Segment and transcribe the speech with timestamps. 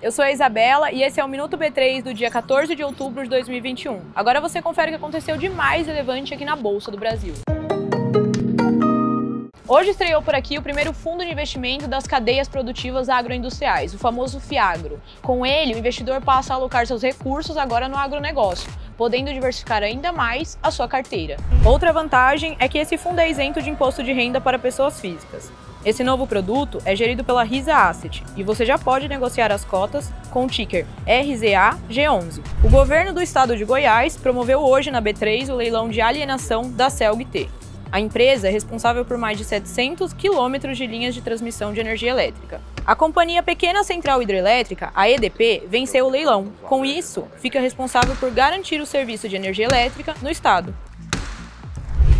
[0.00, 3.24] Eu sou a Isabela e esse é o Minuto B3 do dia 14 de outubro
[3.24, 4.00] de 2021.
[4.14, 7.34] Agora você confere o que aconteceu de mais relevante aqui na Bolsa do Brasil.
[9.66, 14.40] Hoje estreou por aqui o primeiro fundo de investimento das cadeias produtivas agroindustriais, o famoso
[14.40, 14.98] FIAGRO.
[15.20, 20.10] Com ele, o investidor passa a alocar seus recursos agora no agronegócio, podendo diversificar ainda
[20.12, 21.36] mais a sua carteira.
[21.66, 25.52] Outra vantagem é que esse fundo é isento de imposto de renda para pessoas físicas.
[25.84, 30.12] Esse novo produto é gerido pela Risa Asset e você já pode negociar as cotas
[30.30, 32.42] com o ticker RZA-G11.
[32.64, 36.90] O governo do estado de Goiás promoveu hoje na B3 o leilão de alienação da
[36.90, 37.48] CELG-T.
[37.90, 42.10] A empresa é responsável por mais de 700 quilômetros de linhas de transmissão de energia
[42.10, 42.60] elétrica.
[42.84, 46.52] A companhia Pequena Central Hidrelétrica, a EDP, venceu o leilão.
[46.62, 50.74] Com isso, fica responsável por garantir o serviço de energia elétrica no estado.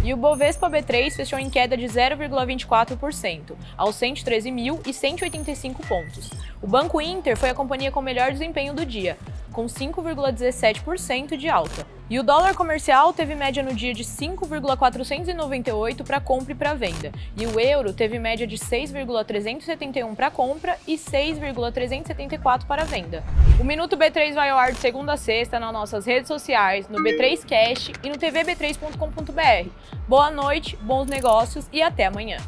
[0.09, 6.31] E o Bovespa B3 fechou em queda de 0,24%, aos 113.185 pontos.
[6.63, 9.19] O Banco Inter foi a companhia com melhor desempenho do dia,
[9.53, 11.87] com 5,17% de alta.
[12.11, 17.13] E o dólar comercial teve média no dia de 5,498 para compra e para venda.
[17.37, 23.23] E o euro teve média de 6,371 para compra e 6,374 para venda.
[23.61, 26.99] O Minuto B3 vai ao ar de segunda a sexta nas nossas redes sociais, no
[26.99, 29.71] B3Cast e no tvb3.com.br.
[30.09, 32.39] Boa noite, bons negócios e até amanhã.